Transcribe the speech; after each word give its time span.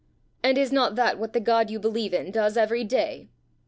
"And 0.41 0.57
is 0.57 0.71
not 0.71 0.95
that 0.95 1.19
what 1.19 1.33
the 1.33 1.39
God 1.39 1.69
you 1.69 1.77
believe 1.79 2.11
in 2.11 2.31
does 2.31 2.57
every 2.57 2.83
day?" 2.83 3.27